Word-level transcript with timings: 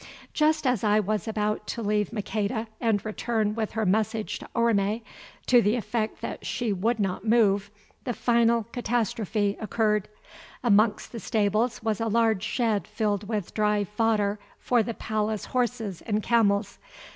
Just 0.33 0.65
as 0.65 0.83
I 0.83 0.99
was 0.99 1.27
about 1.27 1.67
to 1.67 1.83
leave 1.83 2.11
Maqueda 2.11 2.65
and 2.79 3.05
return 3.05 3.53
with 3.53 3.73
her 3.73 3.85
message 3.85 4.39
to 4.39 4.49
Orme, 4.55 5.01
to 5.45 5.61
the 5.61 5.75
effect 5.75 6.21
that 6.21 6.43
she 6.43 6.73
would 6.73 6.99
not 6.99 7.23
move, 7.23 7.69
the 8.03 8.13
final 8.13 8.63
catastrophe 8.63 9.55
occurred. 9.61 10.09
Amongst 10.63 11.11
the 11.11 11.19
stables 11.19 11.83
was 11.83 12.01
a 12.01 12.07
large 12.07 12.41
shed 12.41 12.87
filled 12.87 13.27
with 13.27 13.53
dry 13.53 13.83
fodder 13.83 14.39
for 14.57 14.81
the 14.81 14.95
palace 14.95 15.45
horses 15.45 16.01
and 16.01 16.23
camels. 16.23 16.79